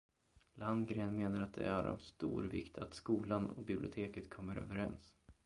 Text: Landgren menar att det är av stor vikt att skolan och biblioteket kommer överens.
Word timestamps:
Landgren 0.53 1.15
menar 1.17 1.41
att 1.41 1.53
det 1.53 1.63
är 1.65 1.83
av 1.83 1.97
stor 1.97 2.43
vikt 2.43 2.77
att 2.77 2.93
skolan 2.93 3.49
och 3.49 3.63
biblioteket 3.65 4.29
kommer 4.29 4.55
överens. 4.55 5.13